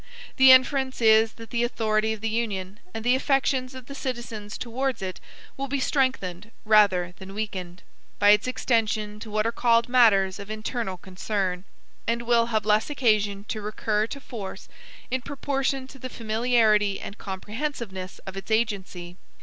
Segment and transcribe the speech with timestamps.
[0.37, 4.57] The inference is, that the authority of the Union, and the affections of the citizens
[4.57, 5.19] towards it,
[5.57, 7.83] will be strengthened, rather than weakened,
[8.17, 11.65] by its extension to what are called matters of internal concern;
[12.07, 14.67] and will have less occasion to recur to force,
[15.11, 19.17] in proportion to the familiarity and comprehensiveness of its agency.